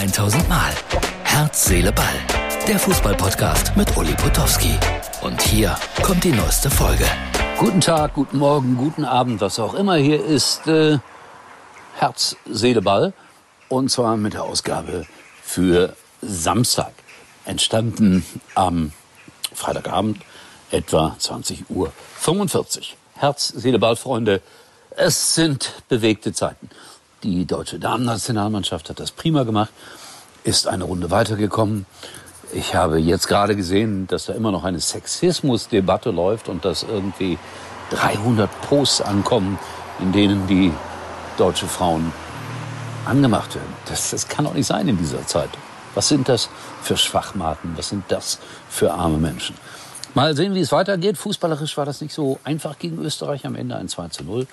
1000 0.00 0.48
Mal. 0.48 0.72
Herz, 1.24 1.66
Seele, 1.66 1.92
Ball. 1.92 2.06
Der 2.66 2.78
Fußballpodcast 2.78 3.76
mit 3.76 3.94
Uli 3.98 4.14
Potowski. 4.14 4.78
Und 5.20 5.42
hier 5.42 5.76
kommt 6.02 6.24
die 6.24 6.32
neueste 6.32 6.70
Folge. 6.70 7.04
Guten 7.58 7.82
Tag, 7.82 8.14
guten 8.14 8.38
Morgen, 8.38 8.78
guten 8.78 9.04
Abend, 9.04 9.42
was 9.42 9.58
auch 9.58 9.74
immer. 9.74 9.96
Hier 9.96 10.24
ist 10.24 10.66
äh, 10.66 10.96
Herz, 11.98 12.34
Seele, 12.46 12.80
Ball. 12.80 13.12
Und 13.68 13.90
zwar 13.90 14.16
mit 14.16 14.32
der 14.32 14.44
Ausgabe 14.44 15.06
für 15.42 15.94
Samstag. 16.22 16.94
Entstanden 17.44 18.24
am 18.54 18.92
Freitagabend 19.52 20.22
etwa 20.70 21.14
20 21.18 21.68
Uhr 21.68 21.92
45. 22.16 22.96
Herz, 23.16 23.48
Seele, 23.48 23.78
Ball, 23.78 23.96
Freunde. 23.96 24.40
Es 24.96 25.34
sind 25.34 25.74
bewegte 25.90 26.32
Zeiten. 26.32 26.70
Die 27.22 27.44
deutsche 27.44 27.78
Damen-Nationalmannschaft 27.78 28.88
hat 28.88 28.98
das 28.98 29.10
prima 29.10 29.42
gemacht, 29.42 29.68
ist 30.42 30.66
eine 30.66 30.84
Runde 30.84 31.10
weitergekommen. 31.10 31.84
Ich 32.54 32.74
habe 32.74 32.98
jetzt 32.98 33.28
gerade 33.28 33.56
gesehen, 33.56 34.06
dass 34.06 34.24
da 34.24 34.32
immer 34.32 34.50
noch 34.50 34.64
eine 34.64 34.80
Sexismusdebatte 34.80 36.12
läuft 36.12 36.48
und 36.48 36.64
dass 36.64 36.82
irgendwie 36.82 37.38
300 37.90 38.48
Posts 38.62 39.02
ankommen, 39.02 39.58
in 39.98 40.12
denen 40.12 40.46
die 40.46 40.72
deutsche 41.36 41.66
Frauen 41.66 42.10
angemacht 43.04 43.54
werden. 43.54 43.74
Das, 43.84 44.10
das 44.10 44.26
kann 44.26 44.46
doch 44.46 44.54
nicht 44.54 44.66
sein 44.66 44.88
in 44.88 44.96
dieser 44.96 45.26
Zeit. 45.26 45.50
Was 45.94 46.08
sind 46.08 46.26
das 46.26 46.48
für 46.82 46.96
Schwachmaten? 46.96 47.74
Was 47.76 47.90
sind 47.90 48.04
das 48.08 48.38
für 48.70 48.94
arme 48.94 49.18
Menschen? 49.18 49.56
Mal 50.14 50.34
sehen, 50.34 50.54
wie 50.54 50.60
es 50.60 50.72
weitergeht. 50.72 51.18
Fußballerisch 51.18 51.76
war 51.76 51.84
das 51.84 52.00
nicht 52.00 52.14
so 52.14 52.40
einfach 52.44 52.78
gegen 52.78 52.98
Österreich 53.04 53.44
am 53.44 53.56
Ende 53.56 53.76
ein 53.76 53.88
2 53.88 54.08
zu 54.08 54.24
0. 54.24 54.46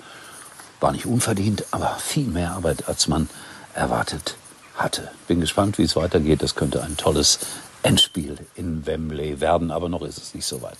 War 0.80 0.92
nicht 0.92 1.06
unverdient, 1.06 1.64
aber 1.70 1.96
viel 1.98 2.26
mehr 2.26 2.52
Arbeit, 2.52 2.88
als 2.88 3.08
man 3.08 3.28
erwartet 3.74 4.36
hatte. 4.76 5.10
Bin 5.26 5.40
gespannt, 5.40 5.78
wie 5.78 5.82
es 5.82 5.96
weitergeht. 5.96 6.42
Das 6.42 6.54
könnte 6.54 6.82
ein 6.82 6.96
tolles 6.96 7.40
Endspiel 7.82 8.36
in 8.54 8.86
Wembley 8.86 9.40
werden, 9.40 9.70
aber 9.70 9.88
noch 9.88 10.02
ist 10.02 10.18
es 10.18 10.34
nicht 10.34 10.46
so 10.46 10.62
weit. 10.62 10.78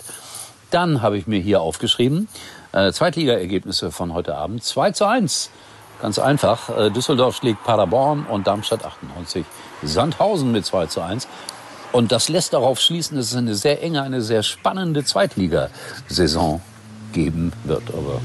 Dann 0.70 1.00
habe 1.02 1.16
ich 1.16 1.26
mir 1.26 1.40
hier 1.40 1.60
aufgeschrieben, 1.60 2.28
äh, 2.72 2.92
Zweitligaergebnisse 2.92 3.90
von 3.90 4.12
heute 4.12 4.36
Abend. 4.36 4.62
2 4.62 4.90
zu 4.92 5.06
1. 5.06 5.50
Ganz 6.00 6.18
einfach. 6.18 6.68
Äh, 6.68 6.90
Düsseldorf 6.90 7.36
schlägt 7.36 7.64
Paderborn 7.64 8.26
und 8.26 8.46
Darmstadt 8.46 8.84
98. 8.84 9.44
Sandhausen 9.82 10.52
mit 10.52 10.66
2 10.66 10.86
zu 10.86 11.00
1. 11.00 11.26
Und 11.90 12.12
das 12.12 12.28
lässt 12.28 12.52
darauf 12.52 12.80
schließen, 12.80 13.16
dass 13.16 13.26
es 13.26 13.36
eine 13.36 13.54
sehr 13.54 13.82
enge, 13.82 14.02
eine 14.02 14.20
sehr 14.20 14.42
spannende 14.42 15.04
Zweitligasaison 15.04 16.60
geben 17.12 17.52
wird. 17.64 17.84
Aber 17.88 18.20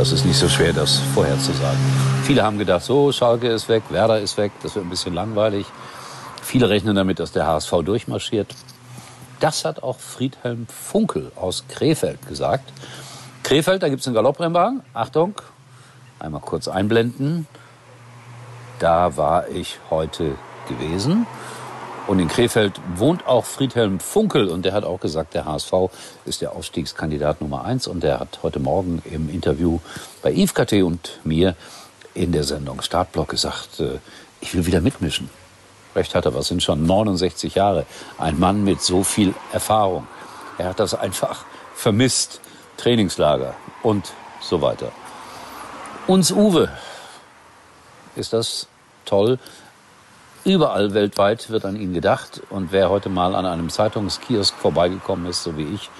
das 0.00 0.12
ist 0.12 0.24
nicht 0.24 0.38
so 0.38 0.48
schwer, 0.48 0.72
das 0.72 0.96
vorherzusagen. 1.14 1.78
Viele 2.24 2.42
haben 2.42 2.56
gedacht, 2.56 2.82
so, 2.82 3.12
Schalke 3.12 3.48
ist 3.48 3.68
weg, 3.68 3.82
Werder 3.90 4.18
ist 4.18 4.38
weg, 4.38 4.50
das 4.62 4.74
wird 4.74 4.86
ein 4.86 4.88
bisschen 4.88 5.12
langweilig. 5.12 5.66
Viele 6.42 6.70
rechnen 6.70 6.96
damit, 6.96 7.18
dass 7.18 7.32
der 7.32 7.46
HSV 7.46 7.70
durchmarschiert. 7.84 8.54
Das 9.40 9.66
hat 9.66 9.82
auch 9.82 9.98
Friedhelm 9.98 10.66
Funkel 10.68 11.30
aus 11.36 11.64
Krefeld 11.68 12.26
gesagt. 12.26 12.72
Krefeld, 13.42 13.82
da 13.82 13.90
gibt 13.90 14.00
es 14.00 14.06
einen 14.06 14.14
Galopprennwagen. 14.14 14.80
Achtung, 14.94 15.34
einmal 16.18 16.40
kurz 16.40 16.66
einblenden. 16.66 17.46
Da 18.78 19.18
war 19.18 19.48
ich 19.48 19.80
heute 19.90 20.34
gewesen. 20.66 21.26
Und 22.10 22.18
in 22.18 22.26
Krefeld 22.26 22.72
wohnt 22.96 23.24
auch 23.28 23.44
Friedhelm 23.44 24.00
Funkel 24.00 24.48
und 24.48 24.64
der 24.64 24.72
hat 24.72 24.82
auch 24.82 24.98
gesagt, 24.98 25.32
der 25.32 25.44
HSV 25.44 25.72
ist 26.24 26.40
der 26.40 26.56
Aufstiegskandidat 26.56 27.40
Nummer 27.40 27.64
eins 27.64 27.86
und 27.86 28.02
der 28.02 28.18
hat 28.18 28.40
heute 28.42 28.58
Morgen 28.58 29.00
im 29.08 29.30
Interview 29.30 29.78
bei 30.20 30.32
Yves 30.32 30.52
KT 30.52 30.82
und 30.82 31.20
mir 31.22 31.54
in 32.12 32.32
der 32.32 32.42
Sendung 32.42 32.82
Startblock 32.82 33.28
gesagt, 33.28 33.78
äh, 33.78 34.00
ich 34.40 34.52
will 34.54 34.66
wieder 34.66 34.80
mitmischen. 34.80 35.30
Recht 35.94 36.16
hat 36.16 36.24
er, 36.24 36.34
was 36.34 36.48
sind 36.48 36.64
schon 36.64 36.84
69 36.84 37.54
Jahre. 37.54 37.86
Ein 38.18 38.40
Mann 38.40 38.64
mit 38.64 38.82
so 38.82 39.04
viel 39.04 39.32
Erfahrung. 39.52 40.08
Er 40.58 40.70
hat 40.70 40.80
das 40.80 40.94
einfach 40.94 41.44
vermisst. 41.76 42.40
Trainingslager 42.76 43.54
und 43.84 44.10
so 44.40 44.60
weiter. 44.60 44.90
Uns 46.08 46.32
Uwe 46.32 46.70
ist 48.16 48.32
das 48.32 48.66
toll. 49.04 49.38
Überall 50.44 50.94
weltweit 50.94 51.50
wird 51.50 51.64
an 51.66 51.76
ihn 51.76 51.92
gedacht. 51.92 52.40
Und 52.50 52.72
wer 52.72 52.88
heute 52.88 53.08
mal 53.08 53.34
an 53.34 53.44
einem 53.44 53.68
Zeitungskiosk 53.68 54.54
vorbeigekommen 54.56 55.26
ist, 55.26 55.42
so 55.42 55.56
wie 55.56 55.74
ich, 55.74 55.90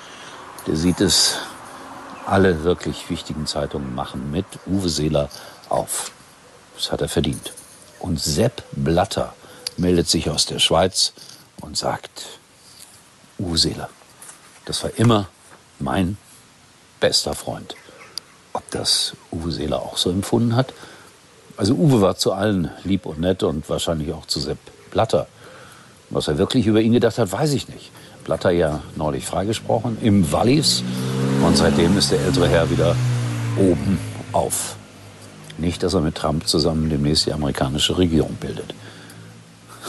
der 0.67 0.77
sieht 0.77 1.01
es, 1.01 1.37
alle 2.27 2.65
wirklich 2.65 3.11
wichtigen 3.11 3.47
Zeitungen 3.47 3.95
machen 3.95 4.31
mit 4.31 4.47
Uwe 4.67 4.89
Seeler 4.89 5.29
auf. 5.69 6.13
Das 6.77 6.93
hat 6.93 7.01
er 7.01 7.09
verdient. 7.09 7.53
Und 7.99 8.21
Sepp 8.21 8.63
Blatter 8.73 9.35
meldet 9.77 10.09
sich 10.09 10.31
aus 10.31 10.47
der 10.47 10.59
Schweiz 10.59 11.13
und 11.61 11.77
sagt, 11.77 12.27
Uwe 13.39 13.59
Seeler, 13.59 13.91
das 14.65 14.83
war 14.83 14.91
immer 14.97 15.29
mein 15.79 16.17
bester 17.01 17.35
Freund. 17.35 17.75
Ob 18.53 18.69
das 18.71 19.15
Uwe 19.33 19.53
Seeler 19.53 19.81
auch 19.83 19.97
so 19.97 20.11
empfunden 20.11 20.57
hat? 20.57 20.73
Also 21.61 21.75
Uwe 21.75 22.01
war 22.01 22.17
zu 22.17 22.33
allen 22.33 22.71
lieb 22.85 23.05
und 23.05 23.21
nett 23.21 23.43
und 23.43 23.69
wahrscheinlich 23.69 24.15
auch 24.15 24.25
zu 24.25 24.41
Sepp 24.41 24.57
Blatter. 24.91 25.27
Was 26.09 26.27
er 26.27 26.39
wirklich 26.39 26.67
über 26.67 26.81
ihn 26.81 26.95
gedacht 26.95 27.19
hat, 27.19 27.31
weiß 27.31 27.53
ich 27.53 27.69
nicht. 27.69 27.91
Blatter 28.25 28.51
ja 28.51 28.81
neulich 28.97 29.27
freigesprochen 29.27 29.99
im 30.01 30.33
Wallis 30.33 30.83
und 31.45 31.59
seitdem 31.59 31.99
ist 31.99 32.13
der 32.13 32.21
ältere 32.23 32.49
Herr 32.49 32.71
wieder 32.71 32.97
oben 33.59 33.99
auf. 34.33 34.77
Nicht, 35.59 35.83
dass 35.83 35.93
er 35.93 36.01
mit 36.01 36.15
Trump 36.15 36.49
zusammen 36.49 36.89
demnächst 36.89 37.27
die 37.27 37.33
amerikanische 37.35 37.99
Regierung 37.99 38.39
bildet. 38.41 38.73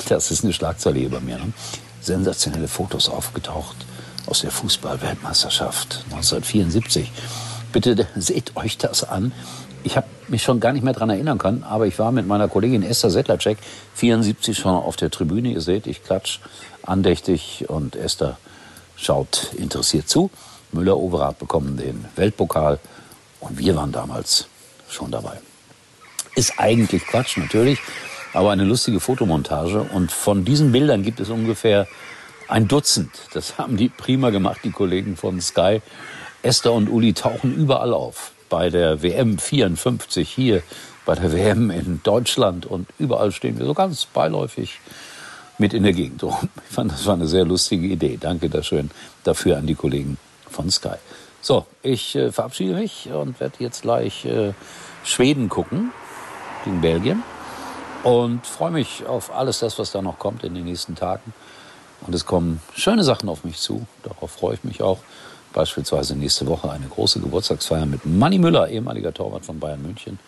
Das 0.09 0.29
ist 0.29 0.43
eine 0.43 0.51
Schlagzeile 0.51 0.99
hier 0.99 1.09
bei 1.09 1.21
mir. 1.21 1.37
Ne? 1.37 1.53
Sensationelle 2.01 2.67
Fotos 2.67 3.07
aufgetaucht 3.07 3.77
aus 4.25 4.41
der 4.41 4.51
Fußball-Weltmeisterschaft 4.51 6.03
1974. 6.11 7.09
Bitte 7.71 8.07
seht 8.17 8.57
euch 8.57 8.77
das 8.77 9.05
an 9.05 9.31
ich 9.83 9.97
habe 9.97 10.07
mich 10.31 10.43
schon 10.43 10.59
gar 10.59 10.73
nicht 10.73 10.83
mehr 10.83 10.93
daran 10.93 11.09
erinnern 11.09 11.37
können, 11.37 11.63
aber 11.63 11.85
ich 11.85 11.99
war 11.99 12.11
mit 12.11 12.25
meiner 12.25 12.47
Kollegin 12.47 12.83
Esther 12.83 13.11
Settlercheck 13.11 13.57
74 13.95 14.57
schon 14.57 14.73
auf 14.73 14.95
der 14.95 15.11
Tribüne. 15.11 15.49
Ihr 15.49 15.61
seht, 15.61 15.85
ich 15.87 16.03
klatsch 16.03 16.39
andächtig 16.83 17.65
und 17.67 17.95
Esther 17.95 18.37
schaut 18.95 19.53
interessiert 19.57 20.09
zu. 20.09 20.31
Müller-Overath 20.71 21.37
bekommen 21.37 21.77
den 21.77 22.05
Weltpokal 22.15 22.79
und 23.41 23.59
wir 23.59 23.75
waren 23.75 23.91
damals 23.91 24.47
schon 24.89 25.11
dabei. 25.11 25.39
Ist 26.35 26.53
eigentlich 26.57 27.05
Quatsch, 27.05 27.37
natürlich, 27.37 27.79
aber 28.33 28.51
eine 28.51 28.63
lustige 28.63 29.01
Fotomontage. 29.01 29.81
Und 29.81 30.11
von 30.11 30.45
diesen 30.45 30.71
Bildern 30.71 31.03
gibt 31.03 31.19
es 31.19 31.29
ungefähr 31.29 31.87
ein 32.47 32.69
Dutzend. 32.69 33.11
Das 33.33 33.57
haben 33.57 33.75
die 33.75 33.89
prima 33.89 34.29
gemacht, 34.29 34.61
die 34.63 34.71
Kollegen 34.71 35.17
von 35.17 35.41
Sky. 35.41 35.81
Esther 36.41 36.71
und 36.71 36.89
Uli 36.89 37.13
tauchen 37.13 37.53
überall 37.53 37.93
auf 37.93 38.31
bei 38.51 38.69
der 38.69 39.01
WM 39.01 39.39
54 39.39 40.29
hier, 40.29 40.61
bei 41.05 41.15
der 41.15 41.31
WM 41.31 41.71
in 41.71 42.01
Deutschland 42.03 42.67
und 42.67 42.87
überall 42.99 43.31
stehen 43.31 43.57
wir 43.57 43.65
so 43.65 43.73
ganz 43.73 44.05
beiläufig 44.05 44.79
mit 45.57 45.73
in 45.73 45.83
der 45.83 45.93
Gegend 45.93 46.21
rum. 46.21 46.49
Ich 46.69 46.75
fand, 46.75 46.91
das 46.91 47.05
war 47.05 47.13
eine 47.15 47.27
sehr 47.27 47.45
lustige 47.45 47.87
Idee. 47.87 48.17
Danke 48.19 48.49
schön 48.63 48.91
dafür 49.23 49.57
an 49.57 49.67
die 49.67 49.75
Kollegen 49.75 50.17
von 50.49 50.69
Sky. 50.69 50.97
So, 51.41 51.65
ich 51.81 52.15
äh, 52.15 52.31
verabschiede 52.31 52.75
mich 52.75 53.09
und 53.11 53.39
werde 53.39 53.55
jetzt 53.59 53.83
gleich 53.83 54.25
äh, 54.25 54.53
Schweden 55.03 55.47
gucken 55.47 55.91
gegen 56.65 56.81
Belgien 56.81 57.23
und 58.03 58.45
freue 58.45 58.71
mich 58.71 59.05
auf 59.07 59.33
alles 59.33 59.59
das, 59.59 59.79
was 59.79 59.91
da 59.91 60.01
noch 60.01 60.19
kommt 60.19 60.43
in 60.43 60.53
den 60.55 60.65
nächsten 60.65 60.95
Tagen. 60.95 61.33
Und 62.05 62.13
es 62.13 62.25
kommen 62.25 62.61
schöne 62.75 63.03
Sachen 63.03 63.29
auf 63.29 63.45
mich 63.45 63.59
zu. 63.59 63.87
Darauf 64.03 64.31
freue 64.31 64.55
ich 64.55 64.63
mich 64.65 64.81
auch. 64.81 64.99
Beispielsweise 65.53 66.15
nächste 66.15 66.47
Woche 66.47 66.71
eine 66.71 66.87
große 66.87 67.19
Geburtstagsfeier 67.19 67.85
mit 67.85 68.05
Manny 68.05 68.37
Müller, 68.37 68.69
ehemaliger 68.69 69.13
Torwart 69.13 69.45
von 69.45 69.59
Bayern 69.59 69.81
München. 69.81 70.19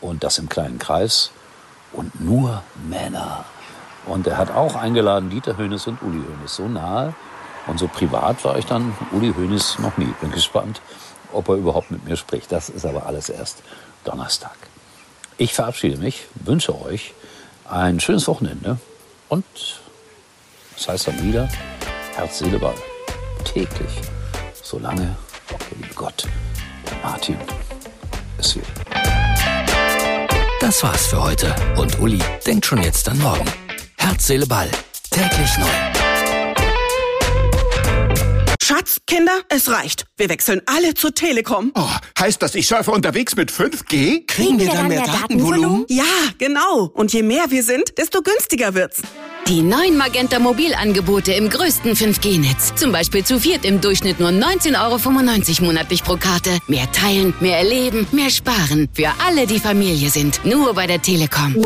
Und 0.00 0.24
das 0.24 0.38
im 0.38 0.48
kleinen 0.48 0.78
Kreis. 0.78 1.30
Und 1.92 2.20
nur 2.20 2.62
Männer. 2.88 3.44
Und 4.06 4.26
er 4.26 4.38
hat 4.38 4.50
auch 4.50 4.76
eingeladen 4.76 5.28
Dieter 5.28 5.58
Hönes 5.58 5.86
und 5.86 6.00
Uli 6.02 6.22
Hönes. 6.26 6.56
So 6.56 6.68
nahe 6.68 7.14
und 7.66 7.78
so 7.78 7.88
privat 7.88 8.42
war 8.44 8.58
ich 8.58 8.66
dann 8.66 8.96
Uli 9.12 9.34
Hönes 9.34 9.78
noch 9.78 9.96
nie. 9.98 10.12
Bin 10.20 10.30
gespannt, 10.30 10.80
ob 11.32 11.48
er 11.48 11.56
überhaupt 11.56 11.90
mit 11.90 12.04
mir 12.04 12.16
spricht. 12.16 12.50
Das 12.50 12.68
ist 12.68 12.86
aber 12.86 13.06
alles 13.06 13.28
erst 13.28 13.62
Donnerstag. 14.04 14.56
Ich 15.36 15.54
verabschiede 15.54 15.98
mich, 15.98 16.26
wünsche 16.34 16.80
euch 16.80 17.14
ein 17.68 18.00
schönes 18.00 18.26
Wochenende 18.26 18.78
und 19.28 19.44
das 20.76 20.88
heißt 20.88 21.08
dann 21.08 21.22
wieder 21.22 21.48
Herz, 22.14 22.38
Seele, 22.38 22.58
Ball. 22.58 22.74
Täglich 23.44 24.00
solange 24.62 25.16
der 25.50 25.58
liebe 25.76 25.94
Gott 25.94 26.26
und 26.90 27.02
Martin 27.02 27.36
es 28.38 28.56
will. 28.56 28.62
Das 30.60 30.82
war's 30.82 31.06
für 31.06 31.22
heute 31.22 31.54
und 31.76 31.98
Uli 32.00 32.20
denkt 32.46 32.66
schon 32.66 32.82
jetzt 32.82 33.08
an 33.08 33.18
morgen. 33.18 33.46
Herz, 33.96 34.26
Seele, 34.26 34.46
Ball. 34.46 34.70
Täglich 35.10 35.58
neu. 35.58 35.66
Schatz, 38.62 39.00
Kinder, 39.06 39.40
es 39.48 39.68
reicht. 39.68 40.04
Wir 40.16 40.28
wechseln 40.28 40.62
alle 40.66 40.94
zur 40.94 41.12
Telekom. 41.12 41.72
Oh, 41.74 41.88
heißt 42.18 42.40
das, 42.40 42.54
ich 42.54 42.68
surfe 42.68 42.92
unterwegs 42.92 43.34
mit 43.34 43.50
5G? 43.50 44.26
Kriegen 44.28 44.60
wir 44.60 44.68
dann 44.68 44.86
mehr 44.86 45.02
Datenvolumen? 45.02 45.86
Ja, 45.88 46.04
genau. 46.38 46.84
Und 46.94 47.12
je 47.12 47.24
mehr 47.24 47.50
wir 47.50 47.64
sind, 47.64 47.98
desto 47.98 48.22
günstiger 48.22 48.74
wird's. 48.74 49.02
Die 49.50 49.62
neuen 49.62 49.96
Magenta 49.96 50.38
Mobilangebote 50.38 51.32
im 51.32 51.50
größten 51.50 51.96
5G-Netz. 51.96 52.72
Zum 52.76 52.92
Beispiel 52.92 53.24
zu 53.24 53.40
viert 53.40 53.64
im 53.64 53.80
Durchschnitt 53.80 54.20
nur 54.20 54.28
19,95 54.28 54.76
Euro 54.80 55.66
monatlich 55.66 56.04
pro 56.04 56.14
Karte. 56.14 56.50
Mehr 56.68 56.90
teilen, 56.92 57.34
mehr 57.40 57.58
erleben, 57.58 58.06
mehr 58.12 58.30
sparen. 58.30 58.88
Für 58.92 59.10
alle, 59.26 59.48
die 59.48 59.58
Familie 59.58 60.08
sind. 60.08 60.44
Nur 60.44 60.72
bei 60.74 60.86
der 60.86 61.02
Telekom. 61.02 61.56